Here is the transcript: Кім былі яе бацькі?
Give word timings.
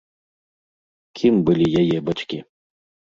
Кім 1.21 1.35
былі 1.49 1.67
яе 1.85 1.97
бацькі? 2.09 2.39